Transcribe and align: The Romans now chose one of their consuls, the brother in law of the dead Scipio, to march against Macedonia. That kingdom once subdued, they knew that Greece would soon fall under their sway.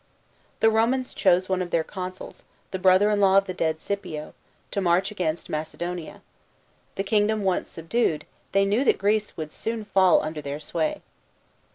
The 0.61 0.71
Romans 0.71 1.13
now 1.15 1.19
chose 1.19 1.47
one 1.47 1.61
of 1.61 1.69
their 1.69 1.83
consuls, 1.83 2.43
the 2.71 2.79
brother 2.79 3.11
in 3.11 3.19
law 3.19 3.37
of 3.37 3.45
the 3.45 3.53
dead 3.53 3.79
Scipio, 3.79 4.33
to 4.71 4.81
march 4.81 5.11
against 5.11 5.47
Macedonia. 5.47 6.23
That 6.95 7.03
kingdom 7.03 7.43
once 7.43 7.69
subdued, 7.69 8.25
they 8.51 8.65
knew 8.65 8.83
that 8.83 8.97
Greece 8.97 9.37
would 9.37 9.53
soon 9.53 9.85
fall 9.85 10.23
under 10.23 10.41
their 10.41 10.59
sway. 10.59 11.03